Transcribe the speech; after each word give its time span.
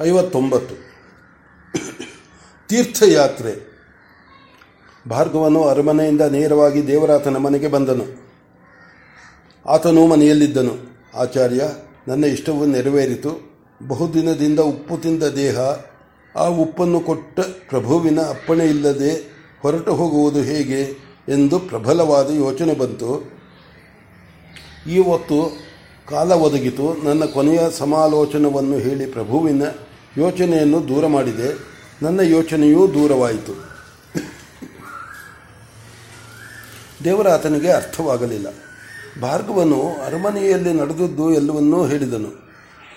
ಐವತ್ತೊಂಬತ್ತು. 0.00 0.74
ತೀರ್ಥಯಾತ್ರೆ. 2.68 3.68
ಭಾರ್ಗವನು 5.08 5.64
ಅರಮನೆಯಿಂದ 5.64 6.20
ನೇರವಾಗಿ 6.20 6.86
ದೇವರಾತನ 6.86 7.36
ಮನೆಗೆ 7.36 7.68
ಬಂದನು. 7.68 8.04
ಆತನು 9.66 10.06
ಮನೆಯಲ್ಲಿದ್ದನು. 10.06 10.74
ಆಚಾರ್ಯ, 11.14 11.60
ನನ್ನ 12.08 12.24
ಇಷ್ಟವು 12.24 12.66
ನೆರವೇರಿತು. 12.66 13.30
ಬಹುದಿನದಿಂದ 13.86 14.60
ಉಪ್ಪು 14.60 14.96
ತಿಂದ 14.96 15.22
ದೇಹ, 15.22 15.58
ಆ 16.36 16.46
ಉಪ್ಪನ್ನು 16.46 17.00
ಕೊಟ್ಟ 17.00 17.40
ಪ್ರಭುವಿನ 17.40 18.20
ಅಪ್ಪಣೆ 18.20 18.66
ಇಲ್ಲದೆ 18.66 19.38
ಹೊರಟು 19.62 19.94
ಹೋಗುವುದು 19.94 20.42
ಹೇಗೆ 20.42 20.82
ಎಂದು 21.28 21.58
ಪ್ರಬಲವಾದ 21.58 22.30
ಯೋಚನೆ 22.30 22.74
ಬಂತು. 22.74 23.32
ಈ 24.88 24.98
ಹೊತ್ತು 24.98 25.68
ಕಾಲ 26.08 26.32
ಒದಗಿತು. 26.32 27.04
ನನ್ನ 27.04 27.24
ಕೊನೆಯ 27.24 27.60
ಸಮಾಲೋಚನವನ್ನು 27.70 28.78
ಹೇಳಿ 28.78 29.06
ಪ್ರಭುವಿನ 29.06 29.62
ಯೋಚನೆಯನ್ನು 30.18 30.88
ದೂರ 30.88 31.06
ಮಾಡಿದೆ. 31.06 31.78
ನನ್ನ 32.02 32.20
ಯೋಚನೆಯೂ 32.20 32.86
ದೂರವಾಯಿತು. 32.86 33.68
ದೇವರ 37.04 37.28
ಆತನಿಗೆ 37.28 37.70
ಅರ್ಥವಾಗಲಿಲ್ಲ. 37.70 38.46
ಭಾರ್ಗವನು 39.22 39.88
ಅರಮನೆಯಲ್ಲಿ 40.06 40.72
ನಡೆದದ್ದು 40.72 41.34
ಎಲ್ಲವನ್ನೂ 41.34 41.86
ಹೇಳಿದನು. 41.86 42.48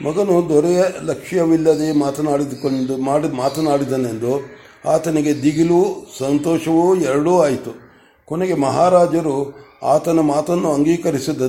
ಮಗನು 0.05 0.49
ದೊರೆಯ 0.49 0.83
ಲಕ್ಷ್ಯವಿಲ್ಲದೆ 1.03 1.91
ಮಾತನಾಡಿದುಕೊಂಡು 1.91 2.97
ಮಾಡಿ, 2.97 3.35
ಮಾತನಾಡಿದನೆಂದು 3.35 4.61
ಆತನಿಗೆ 4.85 5.43
ದಿಗಿಲು 5.43 6.11
ಸಂತೋಷವೂ 6.19 6.95
ಎರಡೂ 6.95 7.39
ಆಯಿತು. 7.39 7.91
ಕೊನೆಗೆ 8.25 8.53
ಮಹಾರಾಜರು 8.53 9.53
ಆತನ 9.83 10.19
ಮಾತನ್ನು 10.19 10.73
ಅಂಗೀಕರಿಸಿದ 10.73 11.41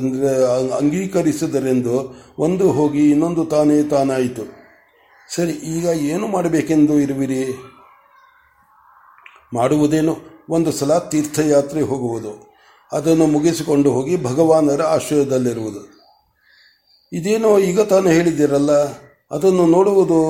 ಅಂಗೀಕರಿಸಿದರೆಂದು 0.73 2.25
ಒಂದು 2.39 2.71
ಹೋಗಿ 2.71 3.11
ಇನ್ನೊಂದು 3.11 3.45
ತಾನೇ 3.45 3.83
ತಾನಾಯಿತು. 3.83 4.62
ಸರಿ, 5.35 5.53
ಈಗ 5.53 5.85
ಏನು 5.85 6.27
ಮಾಡಬೇಕೆಂದು 6.27 6.95
ಇರುವಿರಿ? 7.01 7.43
ಮಾಡುವುದೇನು? 9.55 10.15
ಒಂದು 10.51 10.73
ಸಲ 10.73 10.99
ತೀರ್ಥಯಾತ್ರೆ 10.99 11.81
ಹೋಗುವುದು. 11.81 12.33
ಅದನ್ನು 12.93 13.27
ಮುಗಿಸಿಕೊಂಡು 13.27 13.91
ಹೋಗಿ 13.93 14.15
ಭಗವಾನರ 14.25 14.83
ಆಶ್ರಯದಲ್ಲಿರುವುದು. 14.83 15.83
ಇದೇನೋ 17.13 17.59
ಈಗ 17.59 17.81
ತಾನು 17.81 18.09
ಹೇಳಿದ್ದೀರಲ್ಲ, 18.09 18.73
ಅದನ್ನು 19.31 19.67
ನೋಡುವುದು? 19.67 20.21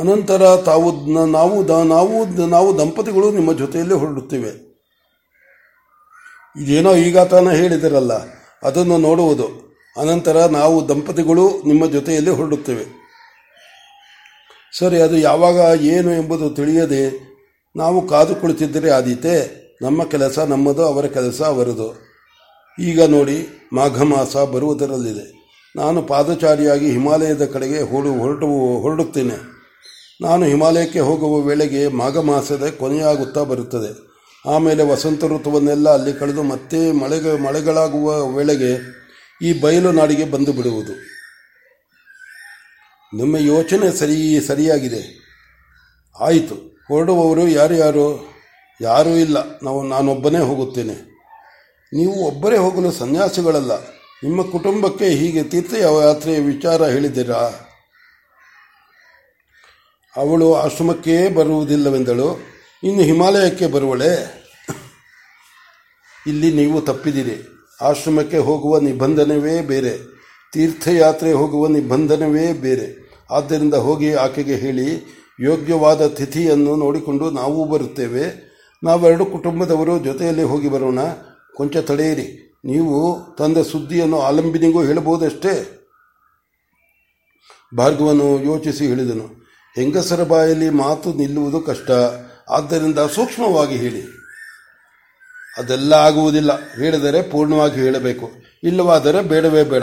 ಅನಂತರ 0.00 0.56
ತಾವು 0.56 0.88
ನಾವು 1.26 1.56
ನಾವು 1.84 2.14
ನಾವು 2.46 2.78
ದಂಪತಿಗಳು 2.78 3.32
ನಿಮ್ಮ 3.32 3.52
ಜೊತೆಯಲ್ಲಿ 3.52 3.94
ಹೊರಡುತ್ತೇವೆ. 3.94 4.52
ಇದೇನೋ 6.56 6.94
ಈಗ 6.94 7.18
ತಾನು 7.18 7.50
ಹೇಳಿದಿರಲ್ಲ 7.50 8.12
ಅದನ್ನು 8.62 8.98
ನೋಡುವುದು. 8.98 9.71
ಅನಂತರ 9.96 10.36
ನಾವು 10.36 10.88
ದಂಪತಿಗಳು 10.88 11.62
ನಿಮ್ಮ 11.66 11.86
ಜೊತೆಯಲ್ಲಿ 11.86 12.30
ಹೊರಡುತ್ತೇವೆ. 12.30 12.84
ಸರಿ, 14.78 15.00
ಅದು 15.00 15.18
ಯಾವಾಗ 15.18 15.80
ಏನು 15.80 16.10
ಎಂಬುದು 16.10 16.50
ತಿಳಿಯದೆ 16.50 17.32
ನಾವು 17.76 18.08
ಕಾದು 18.08 18.34
ಕುಳಿತಿದ್ದರೆ 18.34 18.90
ಆದೀತೆ, 18.90 19.62
ನಮ್ಮ 19.82 20.04
ಕೆಲಸ 20.04 20.38
ನಮ್ಮದು, 20.38 20.86
ಅವರ 20.86 21.06
ಕೆಲಸ 21.06 21.42
ಅವರದು. 21.42 22.12
ಈಗ 22.80 23.02
ನೋಡಿ, 23.02 23.48
ಮಾಘ 23.72 24.02
ಮಾಸ 24.02 24.36
ಬರುವುದರಲ್ಲಿದೆ. 24.36 25.42
ನಾನು 25.76 26.02
ಪಾದಚಾರಿಯಾಗಿ 26.02 26.90
ಹಿಮಾಲಯದ 26.90 27.44
ಕಡೆಗೆ 27.44 27.80
ಹೊರಡು 27.80 28.12
ಹೊರಟು, 28.12 28.46
ಹೊರಡುತ್ತೇನೆ. 28.80 29.52
ನಾನು 30.22 30.44
ಹಿಮಾಲಯಕ್ಕೆ 30.44 31.00
ಹೋಗುವ 31.00 31.40
ವೇಳೆಗೆ 31.40 31.88
ಮಾಘ 31.88 32.16
ಮಾಸದ 32.16 32.72
ಕೊನೆಯಾಗುತ್ತಾ 32.78 33.42
ಬರುತ್ತದೆ. 33.42 34.12
ಆಮೇಲೆ 34.50 34.82
ವಸಂತ 34.82 35.24
ಋತುವನ್ನೆಲ್ಲ 35.24 35.88
ಅಲ್ಲಿ 35.90 36.12
ಕಳೆದು 36.12 36.42
ಮತ್ತೆ 36.42 36.92
ಮಳೆಗ, 36.92 37.28
ಮಳೆಗಳಾಗುವ 37.28 38.26
ವೇಳೆಗೆ 38.26 39.01
ಈ 39.42 39.60
ಬಯಲು 39.60 39.92
ನಾಡಿಗೆ 39.92 40.24
ಬಂದು 40.24 40.52
ಬಿಡುವುದು. 40.52 40.92
ನಿಮ್ಮ 43.16 43.36
ಯೋಚನೆ 43.36 43.98
ಸರಿ, 43.98 44.40
ಸರಿಯಾಗಿದೆ. 44.40 45.22
ಆಯಿತು. 46.20 46.54
ಹೊರಡುವವರು 46.88 47.48
ಯಾರು 47.48 47.74
ಯಾರು? 47.74 48.34
ಯಾರೂ 48.80 49.10
ಇಲ್ಲ. 49.10 49.60
ನಾವು, 49.62 49.88
ನಾನೊಬ್ಬನೇ 49.88 50.38
ಹೋಗುತ್ತೇನೆ. 50.38 50.94
ನೀವು 51.92 52.12
ಒಬ್ಬರೇ 52.12 52.56
ಹೋಗಲು 52.56 52.92
ಸನ್ಯಾಸಿಗಳಲ್ಲ. 52.92 53.86
ನಿಮ್ಮ 54.24 54.50
ಕುಟುಂಬಕ್ಕೆ 54.50 55.08
ಹೀಗೆ 55.08 55.42
ತೀರ್ಥಯಾತ್ರೆಯ 55.42 56.40
ವಿಚಾರ 56.40 56.86
ಹೇಳಿದ್ದೀರಾ? 56.86 57.68
ಅವಳು 60.16 60.54
ಆಶ್ರಮಕ್ಕೇ 60.54 61.28
ಬರುವುದಿಲ್ಲವೆಂದಳು. 61.28 62.40
ಇನ್ನು 62.84 63.02
ಹಿಮಾಲಯಕ್ಕೆ 63.02 63.66
ಬರುವಳೆ? 63.66 64.42
ಇಲ್ಲಿ 66.26 66.52
ನೀವು 66.52 66.80
ತಪ್ಪಿದಿರಿ 66.80 67.51
ಆಶ್ರಮಕ್ಕೆ 67.82 68.38
ಹೋಗುವ 68.38 68.78
ನಿಬಂಧನವೇ 68.78 69.56
ಬೇರೆ, 69.62 69.94
ತೀರ್ಥಯಾತ್ರೆ 70.52 71.30
ಹೋಗುವ 71.32 71.66
ನಿಬಂಧನವೇ 71.66 72.46
ಬೇರೆ. 72.60 72.88
ಆದ್ದರಿಂದ 73.30 73.74
ಹೋಗಿ 73.86 74.08
ಆಕೆಗೆ 74.14 74.56
ಹೇಳಿ, 74.56 74.88
ಯೋಗ್ಯವಾದ 75.40 76.06
ತಿಥಿಯನ್ನು 76.08 76.72
ನೋಡಿಕೊಂಡು 76.76 77.26
ನಾವು 77.30 77.60
ಬರುತ್ತೇವೆ. 77.64 78.24
ನಾವೆರಡು 78.82 79.24
ಕುಟುಂಬದವರು 79.26 79.94
ಜೊತೆಯಲ್ಲಿ 79.98 80.42
ಹೋಗಿ 80.42 80.68
ಬರೋಣ. 80.68 81.00
ಕೊಂಚ 81.56 81.76
ತಡೆಯಿರಿ. 81.88 82.28
ನೀವು 82.64 82.96
ತಂದ 83.38 83.58
ಸುದ್ದಿಯನ್ನು 83.72 84.18
ಆಲಂಬಿನಿಗೂ 84.20 84.80
ಹೇಳಬಹುದಷ್ಟೇ? 84.82 85.54
ಭಾರ್ಗವನು 87.72 88.26
ಯೋಚಿಸಿ 88.44 88.84
ಹೇಳಿದನು, 88.86 89.26
ಹೆಂಗಸರ 89.76 90.22
ಬಾಯಲ್ಲಿ 90.24 90.68
ಮಾತು 90.82 91.08
ನಿಲ್ಲುವುದು 91.12 91.60
ಕಷ್ಟ. 91.60 91.90
ಆದ್ದರಿಂದ 92.50 92.98
ಸೂಕ್ಷ್ಮವಾಗಿ 93.14 93.76
ಹೇಳಿ. 93.76 94.02
ಅದೆಲ್ಲ 95.58 95.94
ಆಗುವುದಿಲ್ಲ. 95.94 96.50
ಹೇಳಿದರೆ 96.70 97.22
ಪೂರ್ಣವಾಗಿ 97.22 97.80
ಹೇಳಬೇಕು. 97.80 98.30
ಇಲ್ಲವಾದರೆ 98.62 99.22
ಬೇಡವೇ 99.22 99.64
ಬೇಡ. 99.64 99.82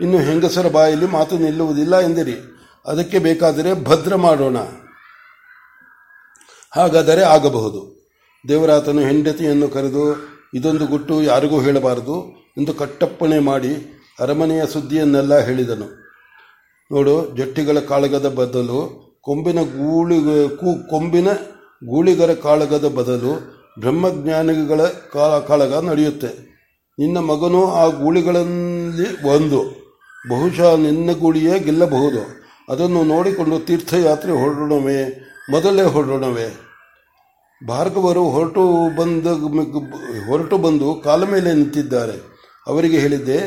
ಇನ್ನು 0.00 0.18
ಹೆಂಗಸರ 0.18 0.68
ಬಾಯಲ್ಲಿ 0.68 1.06
ಮಾತು 1.06 1.38
ನಿಲ್ಲುವುದಿಲ್ಲ 1.38 1.98
ಎಂದಿರಿ. 1.98 2.34
ಅದಕ್ಕೆ 2.86 3.18
ಬೇಕಾದರೆ 3.18 3.84
ಭದ್ರ 3.84 4.16
ಮಾಡೋಣ. 4.16 4.56
ಹಾಗಾದರೆ 6.70 7.22
ಆಗಬಹುದು. 7.22 8.00
ದೇವರಾತನು 8.48 9.00
ಹೆಂಡತಿಯನ್ನು 9.00 9.68
ಕರೆದು, 9.68 10.16
ಇದೊಂದು 10.54 10.86
ಗುಟ್ಟು 10.86 11.22
ಯಾರಿಗೂ 11.22 11.60
ಹೇಳಬಾರದು 11.60 12.24
ಎಂದು 12.58 12.74
ಕಟ್ಟಪ್ಪಣೆ 12.74 13.38
ಮಾಡಿ 13.38 14.00
ಅರಮನೆಯ 14.20 14.66
ಸುದ್ದಿಯನ್ನೆಲ್ಲ 14.66 15.38
ಹೇಳಿದನು. 15.38 16.00
ನೋಡು, 16.92 17.36
ಜಟ್ಟಿಗಳ 17.36 17.78
ಕಾಳಗದ 17.78 18.28
ಬದಲು 18.28 19.10
ಕೊಂಬಿನ 19.20 19.62
ಗೂಳಿ 19.62 20.48
ಕೊಂಬಿನ 20.90 21.28
ಗೂಳಿಗರ 21.84 22.34
ಕಾಳಗದ 22.34 22.88
ಬದಲು 22.88 23.59
ಬ್ರಹ್ಮಜ್ಞಾನಿಗಳ 23.78 24.80
ಕಾಳಗ 25.48 25.74
ನಡೆಯುತ್ತೆ. 25.84 26.50
ನಿನ್ನ 26.98 27.18
ಮಗನು 27.18 27.70
ಆ 27.72 27.86
ಗೂಳಿಗಳಲ್ಲಿ 27.86 29.24
ಒಂದು. 29.34 29.60
ಬಹುಶಃ 30.28 30.76
ನಿನ್ನ 30.76 31.12
ಗೂಳಿಯೇ 31.12 31.58
ಗೆಲ್ಲಬಹುದು. 31.58 32.22
ಅದನ್ನು 32.72 33.02
ನೋಡಿಕೊಂಡು 33.02 33.58
ತೀರ್ಥಯಾತ್ರೆ 33.58 34.32
ಹೊರಡೋಣವೇ, 34.32 34.98
ಮೊದಲೇ 35.50 35.82
ಹೊರಡೋಣವೇ. 35.82 36.48
ಭಾರ್ಗವರು 37.68 38.24
ಹೊರಟು 38.24 38.62
ಬಂದ 38.96 39.26
ಹೊರಟು 40.28 40.58
ಬಂದು 40.58 40.94
ಕಾಲ 41.04 41.24
ಮೇಲೆ 41.24 41.54
ನಿಂತಿದ್ದಾರೆ. 41.54 42.16
ಅವರಿಗೆ 42.66 42.98
ಹೇಳಿದೆ 42.98 43.38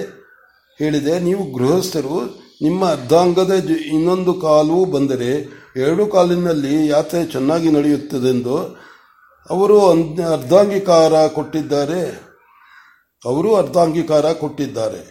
ಹೇಳಿದೆ, 0.79 1.19
ನೀವು 1.19 1.43
ಗೃಹಸ್ಥರು, 1.57 2.43
ನಿಮ್ಮ 2.61 2.85
ಅರ್ಧಾಂಗದ 2.85 3.51
ಇನ್ನೊಂದು 3.93 4.33
ಕಾಲು 4.33 4.85
ಬಂದರೆ 4.85 5.31
ಎರಡು 5.77 6.05
ಕಾಲಿನಲ್ಲಿ 6.05 6.87
ಯಾತ್ರೆ 6.87 7.25
ಚೆನ್ನಾಗಿ 7.25 7.71
ನಡೆಯುತ್ತದೆಂದು 7.71 8.55
ಅವರು 9.49 9.89
ಅರ್ಧಾಂಗೀಕಾರ 10.31 11.27
ಕೊಟ್ಟಿದ್ದಾರೆ. 11.27 12.01
ಅವರು 13.25 13.55
ಅರ್ಧಾಂಗೀಕಾರ 13.55 14.31
ಕೊಟ್ಟಿದ್ದಾರೆ. 14.33 15.01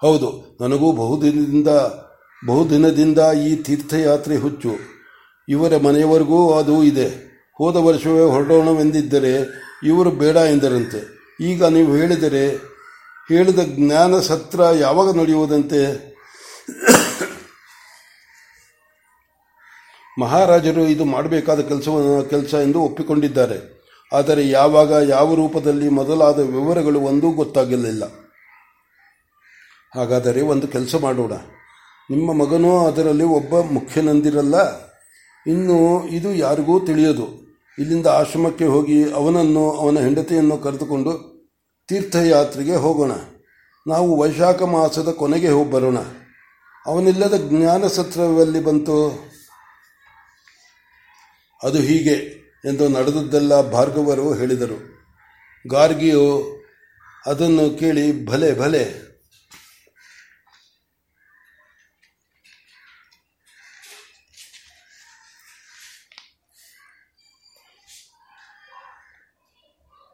ಹೌದು, 0.00 0.58
ನನಗೂ 0.60 0.92
ಬಹುದಿನದಿಂದ 0.92 1.68
ಬಹುದಿನದಿಂದ 2.46 3.18
ಈ 3.46 3.56
ತೀರ್ಥಯಾತ್ರೆ 3.56 4.36
ಹುಚ್ಚು. 4.36 4.72
ಇವರ 5.48 5.76
ಮನೆಯವರೆಗೂ 5.76 6.54
ಅದು 6.54 6.82
ಇದೆ. 6.82 7.08
ಹೋದ 7.58 7.76
ವರ್ಷವೇ 7.76 8.22
ಹೊರಡೋಣವೆಂದಿದ್ದರೆ 8.30 9.34
ಇವರು 9.84 10.10
ಬೇಡ 10.10 10.36
ಎಂದರಂತೆ. 10.36 11.00
ಈಗ 11.40 11.64
ನೀವು 11.64 11.96
ಹೇಳಿದರೆ, 11.96 12.44
ಹೇಳಿದ 13.28 13.58
ಜ್ಞಾನ 13.76 14.20
ಸತ್ರ 14.20 14.60
ಯಾವಾಗ 14.60 15.16
ನಡೆಯುವುದಂತೆ? 15.18 16.10
ಮಹಾರಾಜರು 20.20 20.80
ಇದು 20.80 21.04
ಮಾಡಬೇಕಾದ 21.04 21.60
ಕೆಲಸ 21.60 21.88
ಕೆಲಸ 22.30 22.54
ಎಂದು 22.54 22.80
ಒಪ್ಪಿಕೊಂಡಿದ್ದಾರೆ. 22.80 23.80
ಆದರೆ 24.12 24.48
ಯಾವಾಗ, 24.48 24.92
ಯಾವ 25.08 25.34
ರೂಪದಲ್ಲಿ 25.34 25.88
ಮೊದಲಾದ 25.88 26.38
ವಿವರಗಳು 26.38 27.00
ಒಂದೂ 27.00 27.30
ಗೊತ್ತಾಗಲಿಲ್ಲ 27.30 28.04
ಹಾಗಾದರೆ 29.94 30.40
ಒಂದು 30.40 30.68
ಕೆಲಸ 30.68 30.94
ಮಾಡೋಣ. 31.00 31.32
ನಿಮ್ಮ 32.10 32.32
ಮಗನೂ 32.32 32.86
ಅದರಲ್ಲಿ 32.86 33.24
ಒಬ್ಬ 33.24 33.60
ಮುಖ್ಯನಂದಿರಲ್ಲ. 33.72 34.56
ಇನ್ನು 35.46 36.08
ಇದು 36.08 36.34
ಯಾರಿಗೂ 36.34 36.80
ತಿಳಿಯದು. 36.80 37.26
ಇಲ್ಲಿಂದ 37.78 38.06
ಆಶ್ರಮಕ್ಕೆ 38.06 38.64
ಹೋಗಿ 38.64 39.12
ಅವನನ್ನು, 39.12 39.72
ಅವನ 39.72 39.98
ಹೆಂಡತಿಯನ್ನು 39.98 40.58
ಕರೆದುಕೊಂಡು 40.58 41.12
ತೀರ್ಥಯಾತ್ರೆಗೆ 41.88 42.74
ಹೋಗೋಣ. 42.74 43.10
ನಾವು 43.86 44.20
ವೈಶಾಖ 44.20 44.62
ಮಾಸದ 44.62 45.08
ಕೊನೆಗೆ 45.08 45.48
ಹೋಗಿ 45.48 45.70
ಬರೋಣ. 45.70 45.96
ಅವನಿಲ್ಲದ 46.86 47.34
ಜ್ಞಾನ 47.48 47.86
ಸತ್ರದಲ್ಲಿ 47.86 48.64
ಬಂತು. 48.64 49.30
ಅದು 51.62 51.78
ಹೀಗೆ 51.78 52.14
ಎಂದು 52.64 52.88
ನಡೆದದ್ದೆಲ್ಲ 52.88 53.70
ಭಾರ್ಗವರು 53.70 54.34
ಹೇಳಿದರು. 54.34 54.78
ಗಾರ್ಗಿಯು 55.68 56.26
ಅದನ್ನು 57.26 57.78
ಕೇಳಿ 57.78 58.26
ಭಲೆ 58.26 58.58
ಭಲೆ. 58.58 59.10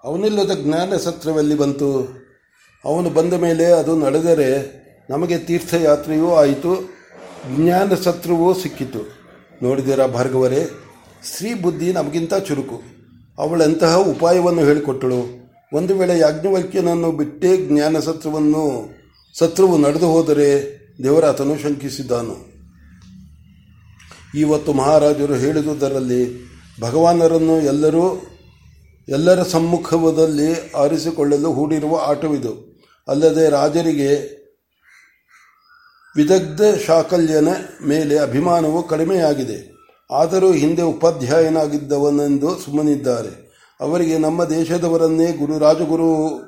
ಅವನಿಲ್ಲದ 0.04 0.50
ಜ್ಞಾನ 0.64 0.96
ಸತ್ರದಲ್ಲಿ 0.96 1.54
ಬಂತು? 1.54 2.08
ಅವನು 2.84 3.10
ಬಂದ 3.10 3.32
ಮೇಲೆ 3.32 3.64
ಅದು 3.64 4.00
ನಡೆದರೆ 4.00 4.48
ನಮಗೆ 5.10 5.38
ತೀರ್ಥಯಾತ್ರೆಯೂ 5.38 6.34
ಆಯಿತು, 6.34 6.72
ಜ್ಞಾನ 7.56 7.94
ಸತ್ರವೂ 7.94 8.54
ಸಿಕ್ಕಿತು. 8.54 9.02
ನೋಡಿದಿರಾ 9.62 10.06
ಭಾರ್ಗವರೇ? 10.06 10.86
ಸ್ತ್ರೀ 11.32 11.55
ಬುದ್ಧಿ 11.55 11.93
ನಮಗಿಂತ 11.93 12.34
ಚುರುಕು. 12.34 12.82
ಅವಳೆಂತಹ 13.38 13.96
ಉಪಾಯವನ್ನು 13.96 14.61
ಹೇಳಿಕೊಟ್ಟಳು? 14.61 15.50
ಒಂದು 15.73 15.99
ವೇಳೆ 15.99 16.19
ಯಾಜ್ಞವಲ್ಕ್ಯನನ್ನು 16.19 17.12
ಬಿಟ್ಟೇ 17.12 17.56
ಜ್ಞಾನ 17.56 17.99
ಸತ್ವವನ್ನು 17.99 18.94
ಸತ್ರುವು 19.38 19.78
ನಡೆದು 19.78 20.06
ಹೋದರೆ 20.06 20.76
ದೇವರಾತನು 21.02 21.58
ಶಂಕಿಸಿದ್ದಾನು. 21.58 22.46
ಇವತ್ತು 24.38 24.73
ಮಹಾರಾಜರು 24.73 25.34
ಹೇಳಿದುದರಲ್ಲಿ 25.34 26.50
ಭಗವಾನರನ್ನು 26.81 27.61
ಎಲ್ಲರೂ, 27.61 28.22
ಎಲ್ಲರ 29.08 29.43
ಸಮ್ಮುಖದಲ್ಲಿ 29.43 30.70
ಆರಿಸಿಕೊಳ್ಳಲು 30.70 31.52
ಹೂಡಿರುವ 31.52 32.00
ಆಟವಿದು. 32.06 32.82
ಅಲ್ಲದೆ 33.08 33.49
ರಾಜರಿಗೆ 33.49 34.37
ವಿದಗ್ಧ 36.17 36.61
ಶಾಕಲ್ಯನ 36.87 37.49
ಮೇಲೆ 37.87 38.19
ಅಭಿಮಾನವು 38.19 38.88
ಕಡಿಮೆಯಾಗಿದೆ. 38.88 39.75
ಆದರೂ 40.11 40.53
ಹಿಂದೆ 40.53 40.82
ಉಪಾಧ್ಯಾಯನಾಗಿದ್ದವನೆಂದು 40.82 42.58
ಸುಮ್ಮನಿದ್ದಾರೆ. 42.58 43.47
ಅವರಿಗೆ 43.81 44.19
ನಮ್ಮ 44.19 44.44
ದೇಶದವರನ್ನೇ 44.44 45.32
ಗುರು 45.32 45.58
ರಾಜಗುರು 45.58 46.41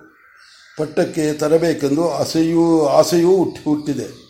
ಪಟ್ಟಕ್ಕೆ 0.78 1.32
ತರಬೇಕೆಂದು 1.32 2.14
ಆಸೆಯೂ 2.14 2.87
ಆಸೆಯೂ 2.87 3.37
ಹುಟ್ಟಿ, 3.37 3.70
ಹುಟ್ಟಿದೆ. 3.70 4.28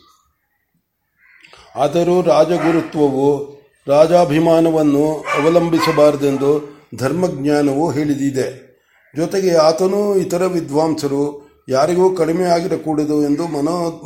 ಆದರೂ 1.76 2.22
ರಾಜಗುರುತ್ವವು, 2.22 3.58
ರಾಜಾಭಿಮಾನವನ್ನು 3.86 5.24
ಅವಲಂಬಿಸಬಾರದೆಂದು 5.36 6.78
ಧರ್ಮಜ್ಞಾನವು 6.96 7.90
ಹೇಳಿದಿದೆ. 7.90 8.68
ಜೊತೆಗೆ 9.16 9.54
ಆತನೂ 9.54 10.14
ಇತರ 10.14 10.46
ವಿದ್ವಾಂಸರು 10.46 11.48
ಯಾರಿಗೂ 11.68 12.16
ಕಡಿಮೆ 12.16 12.44
ಆಗಿರಕೂಡದು 12.44 13.22
ಎಂದು 13.22 13.46
ಮನೋ, 13.46 14.02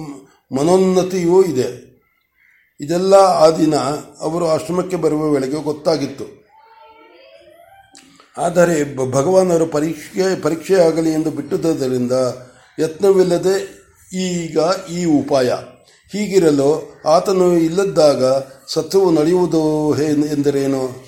ಮನೋನ್ನತಿಯೂ 0.58 1.42
ಇದೆ. 1.42 1.91
ಇದೆಲ್ಲ 2.82 3.14
ಆ 3.14 3.50
ದಿನ 3.50 3.74
ಅವರು 4.20 4.48
ಆಶ್ರಮಕ್ಕೆ 4.48 4.96
ಬರುವ 4.96 5.30
ವೇಳೆಗೆ 5.30 5.62
ಗೊತ್ತಾಗಿತ್ತು. 5.62 6.24
ಆದರೆ 8.38 8.96
ಭಗವಾನರು 9.10 9.66
ಪರೀಕ್ಷೆ, 9.66 10.40
ಪರೀಕ್ಷೆಯಾಗಲಿ 10.40 11.10
ಎಂದು 11.10 11.30
ಬಿಟ್ಟುದರಿಂದ 11.30 12.12
ಯತ್ನವಿಲ್ಲದೆ 12.78 13.54
ಈಗ 14.16 14.58
ಈ 14.90 15.04
ಉಪಾಯ. 15.04 15.50
ಹೀಗಿರಲು 16.12 17.02
ಆತನು 17.06 17.52
ಇಲ್ಲದಾಗ 17.52 18.24
ಸತ್ವವು 18.68 19.10
ನಡೆಯುವುದು 19.10 20.02
ಎಂದರೇನು? 20.02 21.06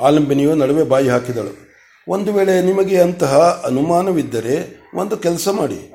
ಆಲಂಬಿನಿಯು 0.00 0.54
ನಡುವೆ 0.54 0.82
ಬಾಯಿ 0.82 1.08
ಹಾಕಿದಳು. 1.08 1.66
ಒಂದು 2.08 2.32
ವೇಳೆ 2.32 2.62
ನಿಮಗೆ 2.62 3.02
ಅಂತಹ 3.02 3.62
ಅನುಮಾನವಿದ್ದರೆ 3.66 4.80
ಒಂದು 4.94 5.16
ಕೆಲಸ 5.16 5.48
ಮಾಡಿ. 5.48 5.92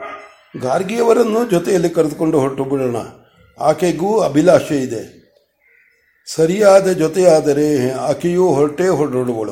ಗಾರ್ಗಿಯವರನ್ನು 0.62 1.50
ಜೊತೆಯಲ್ಲಿ 1.50 1.90
ಕರೆದುಕೊಂಡು 1.90 2.40
ಹೊರಟು 2.40 2.64
ಬಿಡೋಣ 2.64 2.96
ಆಕೆಗೂ 3.60 4.20
ಅಭಿಲಾಷೆ 4.20 4.78
ಇದೆ. 4.78 5.22
ಸರಿಯಾದ 6.36 6.92
ಜೊತೆಯಾದರೆ 6.92 7.92
ಆಕೆಯೂ 7.92 8.54
ಹೊರಟೇ 8.54 8.88
ಹೊರಡುವಳು 8.88 9.52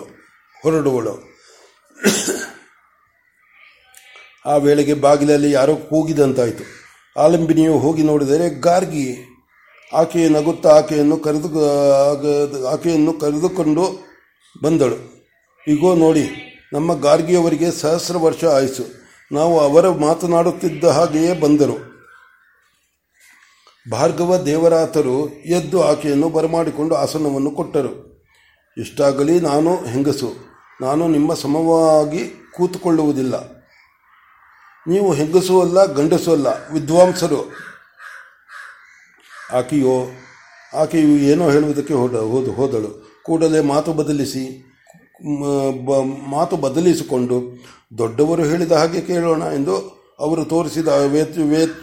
ಹೊರಡುವಳು. 0.64 1.30
ಆ 4.46 4.56
ವೇಳೆಗೆ 4.56 4.94
ಬಾಗಿಲಲ್ಲಿ 4.94 5.52
ಯಾರೋ 5.52 5.76
ಕೂಗಿದಂತಾಯಿತು. 5.76 6.64
ಆಲಂಬಿನಿಯು 7.22 7.78
ಹೋಗಿ 7.78 8.04
ನೋಡಿದರೆ 8.04 8.50
ಗಾರ್ಗಿ 8.50 9.26
ಆಕೆಯ 9.94 10.30
ನಗುತ್ತಾ 10.30 10.70
ಆಕೆಯನ್ನು 10.70 11.18
ಕರೆದು, 11.18 11.50
ಆಕೆಯನ್ನು 12.66 13.14
ಕರೆದುಕೊಂಡು 13.14 13.86
ಬಂದಳು. 14.64 14.98
ಈಗೋ 15.68 15.96
ನೋಡಿ, 15.96 16.30
ನಮ್ಮ 16.74 17.02
ಗಾರ್ಗಿಯವರಿಗೆ 17.02 17.72
ಸಹಸ್ರ 17.72 18.18
ವರ್ಷ 18.18 18.46
ಆಯಿತು 18.46 18.84
ನಾವು 19.32 19.60
ಅವರ 19.60 19.90
ಮಾತನಾಡುತ್ತಿದ್ದ 19.90 20.84
ಹಾಗೆಯೇ 20.84 21.34
ಬಂದರು. 21.34 21.89
ಭಾರ್ಗವ 23.92 24.38
ದೇವರಾತರು 24.46 25.18
ಎದ್ದು 25.50 25.78
ಆಕೆಯನ್ನು 25.84 26.28
ಬರಮಾಡಿಕೊಂಡು 26.30 26.94
ಆಸನವನ್ನು 26.96 27.52
ಕೊಟ್ಟರು. 27.52 27.94
ಇಷ್ಟಾಗಲಿ 28.78 29.36
ನಾನು 29.40 29.72
ಹೆಂಗಸು, 29.86 30.30
ನಾನು 30.82 31.04
ನಿಮ್ಮ 31.08 31.34
ಸಮವಾಗಿ 31.34 32.24
ಕೂತುಕೊಳ್ಳುವುದಿಲ್ಲ. 32.56 33.36
ನೀವು 34.88 35.10
ಹೆಂಗಸು 35.14 35.56
ಅಲ್ಲ, 35.62 35.80
ಗಂಡಸು 35.94 36.30
ಅಲ್ಲ, 36.32 36.48
ವಿದ್ವಾಂಸರು. 36.74 37.42
ಆಕೆಯೋ, 39.54 39.98
ಆಕೆಯು 40.74 41.14
ಏನೋ 41.32 41.46
ಹೇಳುವುದಕ್ಕೆ 41.50 41.94
ಹೋದ, 41.94 42.16
ಹೋದು, 42.32 42.52
ಹೋದಳು. 42.52 42.92
ಕೂಡಲೇ 43.26 43.62
ಮಾತು 43.74 43.94
ಬದಲಿಸಿ 43.94 44.46
ಮಾತು 46.30 46.56
ಬದಲಿಸಿಕೊಂಡು, 46.58 47.38
ದೊಡ್ಡವರು 47.98 48.44
ಹೇಳಿದ 48.44 48.72
ಹಾಗೆ 48.72 49.02
ಕೇಳೋಣ 49.02 49.42
ಎಂದು 49.54 49.76
ಅವರು 50.20 50.44
ತೋರಿಸಿದ 50.46 50.88
ವೇತ್ 51.14 51.38
ವೇತ್ 51.52 51.78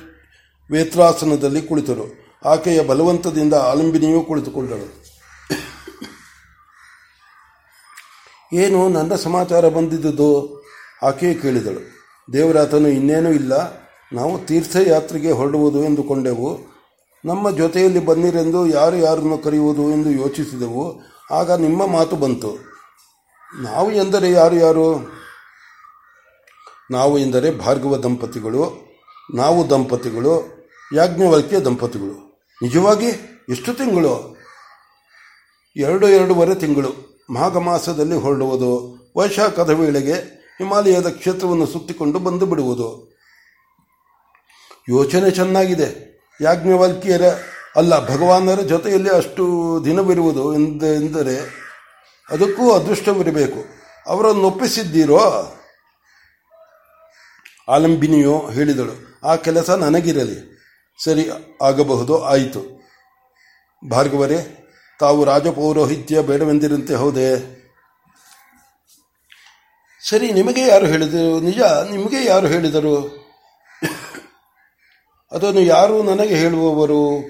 ವೇತ್ರಾಸನದಲ್ಲಿ 0.71 1.63
ಕುಳಿತರು. 1.63 2.27
ಆಕೆಯ 2.45 2.83
ಬಲವಂತದಿಂದ 2.83 3.55
ಆಲಂಬಿನಿಯೂ 3.55 4.21
ಕುಳಿತುಕೊಂಡಳು. 4.21 5.07
ಏನು 8.53 8.89
ನನ್ನ 8.89 9.15
ಸಮಾಚಾರ 9.15 9.69
ಬಂದಿದ್ದುದು? 9.69 10.63
ಆಕೆಯೇ 11.03 11.35
ಕೇಳಿದಳು. 11.35 11.97
ದೇವರಾತನು, 12.33 12.89
ಇನ್ನೇನೂ 12.89 13.31
ಇಲ್ಲ. 13.31 13.53
ನಾವು 14.13 14.47
ತೀರ್ಥಯಾತ್ರೆಗೆ 14.47 15.31
ಹೊರಡುವುದು 15.31 15.85
ಎಂದುಕೊಂಡೆವು. 15.85 16.59
ನಮ್ಮ 17.25 17.51
ಜೊತೆಯಲ್ಲಿ 17.51 18.07
ಬನ್ನಿರೆಂದು 18.07 18.67
ಯಾರು 18.67 18.97
ಯಾರನ್ನು 18.97 19.39
ಕರೆಯುವುದು 19.39 19.91
ಎಂದು 19.91 20.11
ಯೋಚಿಸಿದೆವು. 20.11 21.01
ಆಗ 21.31 21.53
ನಿಮ್ಮ 21.53 21.87
ಮಾತು 21.87 22.17
ಬಂತು. 22.17 22.57
ನಾವು 23.63 23.93
ಎಂದರೆ 23.93 24.31
ಯಾರು 24.31 24.57
ಯಾರು? 24.57 25.13
ನಾವು 26.91 27.19
ಎಂದರೆ 27.19 27.51
ಭಾರ್ಗವ 27.51 27.97
ದಂಪತಿಗಳು. 27.97 28.87
ನಾವು 29.35 29.71
ದಂಪತಿಗಳು. 29.71 30.56
ಯಾಜ್ಞವಲ್ಕ್ಯ 30.95 31.61
ದಂಪತಿಗಳು. 31.61 32.41
ನಿಜವಾಗಿ 32.63 33.07
ಎಷ್ಟು 33.49 33.75
ತಿಂಗಳು? 33.75 34.37
ಎರಡು 35.77 36.09
ಎರಡೂವರೆ 36.09 36.55
ತಿಂಗಳು. 36.55 37.21
ಮಾಘ 37.31 37.57
ಮಾಸದಲ್ಲಿ 37.57 38.15
ಹೊರಡುವುದು 38.15 38.97
ವೈಶಾಖದ 39.17 39.71
ವೇಳೆಗೆ 39.71 40.13
ಹಿಮಾಲಯದ 40.59 41.07
ಕ್ಷೇತ್ರವನ್ನು 41.07 41.67
ಸುತ್ತಿಕೊಂಡು 41.67 42.19
ಬಂದು 42.19 42.47
ಬಿಡುವುದು. 42.47 43.19
ಯೋಚನೆ 44.89 45.31
ಚೆನ್ನಾಗಿದೆ. 45.31 46.19
ಯಾಜ್ಞವಲ್ಕಿಯರ 46.41 47.23
ಅಲ್ಲ, 47.77 48.09
ಭಗವಾನರ 48.09 48.61
ಜೊತೆಯಲ್ಲಿ 48.61 49.11
ಅಷ್ಟು 49.11 49.83
ದಿನವಿರುವುದು 49.85 50.55
ಎಂದರೆ 50.55 51.39
ಅದಕ್ಕೂ 52.31 52.73
ಅದೃಷ್ಟವಿರಬೇಕು. 52.73 53.65
ಅವರನ್ನು 54.07 54.43
ಒಪ್ಪಿಸಿದ್ದೀರೋ 54.43 55.19
ಆಲಂಬಿನಿಯೋ 57.69 58.51
ಹೇಳಿದಳು. 58.53 59.27
ಆ 59.27 59.37
ಕೆಲಸ 59.37 59.71
ನನಗಿರಲಿ. 59.71 60.56
ಸರಿ 60.99 61.31
ಆಗಬಹುದು, 61.63 62.25
ಆಯಿತು. 62.25 62.77
ಭಾರ್ಗವರೇ, 63.91 64.69
ತಾವು 65.01 65.25
ರಾಜಪೌರೋಹಿತ್ಯ 65.25 66.23
ಬೇಡವೆಂದಿರಂತೆ 66.23 66.95
ಹೌದೆ? 66.95 67.57
ಸರಿ, 70.09 70.33
ನಿಮಗೆ 70.33 70.67
ಯಾರು 70.67 70.87
ಹೇಳಿದರು? 70.87 71.41
ನಿಜ, 71.41 71.59
ನಿಮಗೆ 71.91 72.25
ಯಾರು 72.25 72.47
ಹೇಳಿದರು? 72.47 73.27
ಅದನ್ನು 75.33 75.61
ಯಾರು 75.61 76.03
ನನಗೆ 76.03 76.35
ಹೇಳುವವರು? 76.35 77.21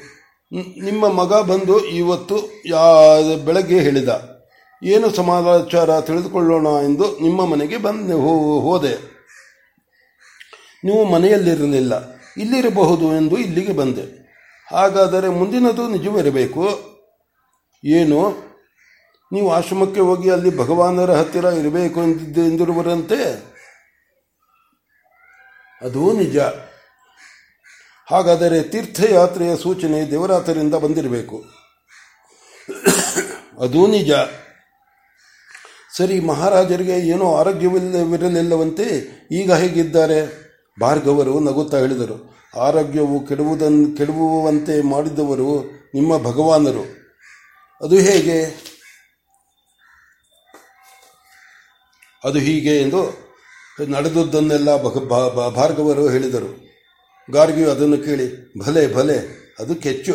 ನಿಮ್ಮ 0.84 1.08
ಮಗ 1.08 1.40
ಬಂದು 1.40 1.84
ಇವತ್ತು 1.84 2.36
ಯಾ, 2.66 3.20
ಬೆಳಗ್ಗೆ 3.44 3.80
ಹೇಳಿದ. 3.80 4.36
ಏನು 4.82 5.10
ಸಮಾಚಾರ 5.10 6.00
ತಿಳಿದುಕೊಳ್ಳೋಣ 6.00 6.66
ಎಂದು 6.84 7.18
ನಿಮ್ಮ 7.22 7.44
ಮನೆಗೆ 7.44 7.76
ಬಂದು 7.76 8.18
ಹೋದೆ. 8.60 8.94
ನೀವು 10.84 11.04
ಮನೆಯಲ್ಲಿರಲಿಲ್ಲ. 11.04 12.15
ಇಲ್ಲಿರಬಹುದು 12.36 13.16
ಎಂದು 13.16 13.36
ಇಲ್ಲಿಗೆ 13.36 13.72
ಬಂದೆ. 13.72 14.26
ಹಾಗಾದರೆ 14.72 15.28
ಮುಂದಿನದು 15.28 15.88
ನಿಜವಿರಬೇಕು? 15.88 16.68
ಏನು? 17.84 18.46
ನೀವು 19.32 19.52
ಆಶ್ರಮಕ್ಕೆ 19.52 20.00
ಹೋಗಿ 20.00 20.30
ಅಲ್ಲಿ 20.30 20.58
ಭಗವಾನರ 20.58 21.10
ಹತ್ತಿರ 21.10 21.44
ಇರಬೇಕು 21.44 22.02
ಎಂದಿದ್ದೆ 22.02 22.40
ಎಂದಿರುವರಂತೆ? 22.40 23.22
ಅದು 25.82 26.12
ನಿಜ. 26.12 26.38
ಹಾಗಾದರೆ 28.10 28.62
ತೀರ್ಥಯಾತ್ರೆಯ 28.62 29.56
ಸೂಚನೆ 29.56 30.10
ದೇವರಾತರಿಂದ 30.10 30.74
ಬಂದಿರಬೇಕು. 30.74 31.44
ಅದೂ 33.60 33.86
ನಿಜ. 33.86 34.10
ಸರಿ, 35.96 36.20
ಮಹಾರಾಜರಿಗೆ 36.20 36.92
ಏನೋ 36.92 37.34
ಆರೋಗ್ಯವಿಲ್ಲವಿರಲಿಲ್ಲವಂತೆ 37.34 38.86
ಈಗ 39.30 39.52
ಹೇಗಿದ್ದಾರೆ? 39.52 40.45
ಭಾರ್ಗವರು 40.80 41.40
ನಗುತ್ತಾ 41.40 41.78
ಹೇಳಿದರು, 41.78 42.16
ಆರೋಗ್ಯವು 42.56 43.26
ಕೆಡುವುದನ್ನು 43.26 43.96
ಕೆಡುವಂತೆ 43.96 44.82
ಮಾಡಿದವರು 44.82 45.64
ನಿಮ್ಮ 45.94 46.18
ಭಗವಾನರು. 46.18 46.84
ಅದು 47.80 47.96
ಹೇಗೆ? 47.96 48.38
ಅದು 52.24 52.38
ಹೀಗೆ 52.38 52.76
ಎಂದು 52.82 53.00
ನಡೆದುದನ್ನೆಲ್ಲ 53.88 54.76
ಭಾರ್ಗವರು 55.48 56.08
ಹೇಳಿದರು. 56.08 56.50
ಗಾರ್ಗಿಯು 57.32 57.70
ಅದನ್ನು 57.70 57.98
ಕೇಳಿ, 57.98 58.26
ಭಲೆ 58.58 58.94
ಭಲೆ, 58.94 59.18
ಅದು 59.58 59.74
ಕೆಚ್ಚು. 59.74 60.14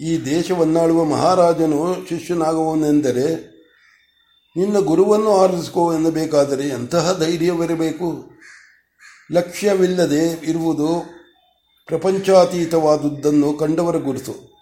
ಈ 0.00 0.10
ದೇಶವನ್ನಾಳುವ 0.24 1.04
ಮಹಾರಾಜನು 1.04 2.08
ಶಿಷ್ಯನಾಗುವನೆಂದರೆ 2.08 3.26
ನಿನ್ನ 4.56 4.78
ಗುರುವನ್ನು 4.78 5.30
ಆರಿಸಿಕೋ 5.36 5.94
ಎನ್ನಬೇಕಾದರೆ 5.94 6.68
ಎಂತಹ 6.68 7.18
ಧೈರ್ಯವಿರಬೇಕು. 7.18 8.35
ಲಕ್ಷ್ಯವಿಲ್ಲದೆ 9.32 10.28
ಇರುವುದು 10.28 11.16
ಪ್ರಪಂಚಾತೀತವಾದುದನ್ನು 11.86 13.54
ಕಂಡವರ 13.54 13.96
ಗುರುತು. 13.96 14.56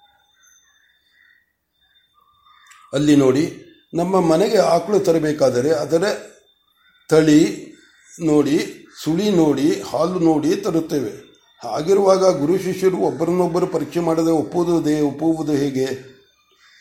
ಅಲ್ಲಿ 2.92 3.16
ನೋಡಿ, 3.16 3.64
ನಮ್ಮ 3.94 4.20
ಮನೆಗೆ 4.20 4.58
ಆಕಳು 4.58 5.00
ತರಬೇಕಾದರೆ 5.00 5.70
ಅದರ 5.70 6.04
ತಳಿ 7.08 7.74
ನೋಡಿ, 8.20 8.86
ಸುಳಿ 9.02 9.30
ನೋಡಿ, 9.30 9.82
ಹಾಲು 9.82 10.18
ನೋಡಿ 10.18 10.56
ತರುತ್ತೇವೆ. 10.56 11.24
ಹಾಗಿರುವಾಗ 11.68 12.38
ಗುರು 12.38 12.58
ಶಿಷ್ಯರು 12.58 12.96
ಒಬ್ಬರನ್ನೊಬ್ಬರು 12.96 13.66
ಪರೀಕ್ಷೆ 13.66 14.00
ಮಾಡದೆ 14.00 14.30
ಒಪ್ಪುವುದೇ, 14.30 15.00
ಒಪ್ಪುವುದು 15.00 15.52
ಹೇಗೆ? 15.52 15.86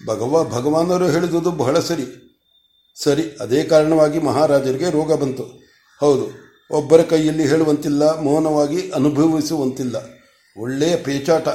ಭಗವ, 0.07 0.43
ಭಗವಾನರು 0.43 1.07
ಹೇಳಿದುದು 1.07 1.51
ಬಹಳ 1.51 1.79
ಸರಿ. 1.79 2.05
ಸರಿ, 2.95 3.37
ಅದೇ 3.39 3.63
ಕಾರಣವಾಗಿ 3.63 4.19
ಮಹಾರಾಜರಿಗೆ 4.19 4.89
ರೋಗ 4.89 5.13
ಬಂತು. 5.13 5.43
ಹೌದು 5.99 6.42
ಒಬ್ಬರ 6.73 7.01
ಕೈಯಲ್ಲಿ 7.09 7.45
ಹೇಳುವಂತಿಲ್ಲ, 7.47 8.03
ಮೌನವಾಗಿ 8.19 8.79
ಅನುಭವಿಸುವಂತಿಲ್ಲ. 8.91 9.95
ಒಳ್ಳೆಯ 10.57 10.95
ಪೇಚಾಟ. 10.97 11.47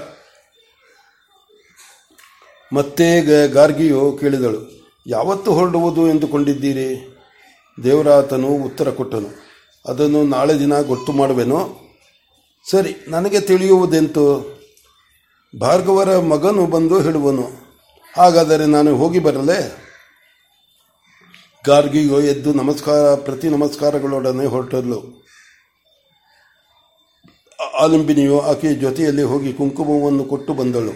ಮತ್ತೆ 2.72 3.06
ಗಾರ್ಗಿಯೋ 3.48 4.02
ಕೇಳಿದಳು, 4.20 4.60
ಯಾವತ್ತು 5.06 5.50
ಹೊರಡುವುದು 5.52 6.02
ಎಂದುಕೊಂಡಿದ್ದೀರಿ? 6.08 6.88
ದೇವರಾತನು 7.78 8.50
ಉತ್ತರ 8.66 8.90
ಕೊಟ್ಟನು, 8.90 9.30
ಅದನ್ನು 9.84 10.20
ನಾಳೆ 10.26 10.54
ದಿನ 10.58 10.74
ಗೊತ್ತು 10.82 11.12
ಮಾಡುವೆನೋ? 11.12 11.60
ಸರಿ, 12.66 12.92
ನನಗೆ 13.08 13.40
ತಿಳಿಯುವುದೆಂತು? 13.40 14.24
ಭಾರ್ಗವರ 15.54 16.10
ಮಗನು 16.32 16.64
ಬಂದು 16.66 16.96
ಹೇಳುವನು, 17.00 17.46
ಹಾಗಾದರೆ 18.14 18.66
ನಾನು 18.66 18.90
ಹೋಗಿ 18.96 19.18
ಬರಲೇ? 19.18 19.58
ಗಾರ್ಗಿಯು 21.68 22.20
ಎದ್ದು 22.20 22.54
ನಮಸ್ಕಾರ, 22.54 23.14
ಪ್ರತಿ 23.14 23.48
ನಮಸ್ಕಾರಗಳೊಡನೆ 23.48 24.46
ಹೊರಟಲು 24.46 24.98
ಆಲಂಬಿನಿಯು 27.80 28.40
ಆಕೆಯ 28.40 28.74
ಜೊತೆಯಲ್ಲಿ 28.74 29.22
ಹೋಗಿ 29.22 29.52
ಕುಂಕುಮವನ್ನು 29.52 30.24
ಕೊಟ್ಟು 30.24 30.54
ಬಂದಳು. 30.54 30.92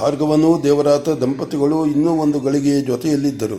ಭಾರ್ಗವನು 0.00 0.60
ದೇವರಾತ 0.62 1.08
ದಂಪತಿಗಳು 1.08 1.86
ಇನ್ನೂ 1.86 2.12
ಒಂದು 2.12 2.40
ಗಳಿಗೆ 2.40 2.80
ಜೊತೆಯಲ್ಲಿದ್ದರು. 2.80 3.58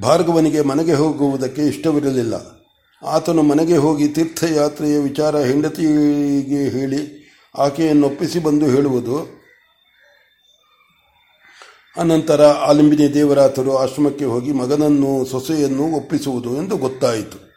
ಭಾರ್ಗವನಿಗೆ 0.00 0.60
ಮನೆಗೆ 0.60 0.94
ಹೋಗುವುದಕ್ಕೆ 0.94 1.62
ಇಷ್ಟವಿರಲಿಲ್ಲ. 1.62 2.34
ಆತನು 3.02 3.42
ಮನೆಗೆ 3.42 3.76
ಹೋಗಿ 3.76 4.08
ತೀರ್ಥಯಾತ್ರೆಯ 4.08 4.98
ವಿಚಾರ 4.98 5.36
ಹೆಂಡತಿಗೆ 5.38 6.62
ಹೇಳಿ 6.68 7.02
ಆಕೆಯನ್ನೊಪ್ಪಿಸಿ 7.58 8.38
ಬಂದು 8.38 8.66
ಹೇಳುವುದು 8.66 9.39
ಅನಂತರ 11.96 12.42
ಆಲಿಂಬಿನಿ 12.44 13.14
ದೇವರಾತರು 13.14 13.76
ಆಶ್ರಮಕ್ಕೆ 13.76 14.24
ಹೋಗಿ 14.24 14.52
ಮಗನನ್ನು 14.52 15.24
ಸೊಸೆಯನ್ನು 15.24 15.96
ಒಪ್ಪಿಸುವುದು 15.96 16.56
ಎಂದು 16.56 16.76
ಗೊತ್ತಾಯಿತು. 16.76 17.49